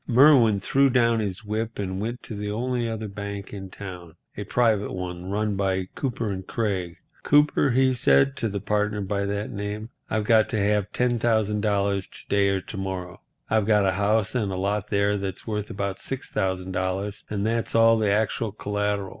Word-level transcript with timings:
Merwin 0.07 0.59
threw 0.59 0.89
down 0.89 1.19
his 1.19 1.43
whip 1.43 1.77
and 1.77 2.01
went 2.01 2.23
to 2.23 2.33
the 2.33 2.49
only 2.49 2.89
other 2.89 3.07
bank 3.07 3.53
in 3.53 3.69
town, 3.69 4.15
a 4.35 4.43
private 4.45 4.91
one, 4.91 5.29
run 5.29 5.55
by 5.55 5.89
Cooper 5.93 6.35
& 6.43 6.47
Craig. 6.47 6.97
"Cooper," 7.21 7.69
he 7.69 7.93
said, 7.93 8.35
to 8.37 8.49
the 8.49 8.59
partner 8.59 9.01
by 9.01 9.25
that 9.25 9.51
name, 9.51 9.89
"I've 10.09 10.23
got 10.23 10.49
to 10.49 10.59
have 10.59 10.91
$10,000 10.91 12.07
to 12.23 12.27
day 12.29 12.49
or 12.49 12.61
to 12.61 12.77
morrow. 12.77 13.21
I've 13.47 13.67
got 13.67 13.85
a 13.85 13.91
house 13.91 14.33
and 14.33 14.49
lot 14.49 14.89
there 14.89 15.17
that's 15.17 15.45
worth 15.45 15.69
about 15.69 15.99
$6,000 15.99 17.23
and 17.29 17.45
that's 17.45 17.75
all 17.75 17.99
the 17.99 18.09
actual 18.09 18.51
collateral. 18.51 19.09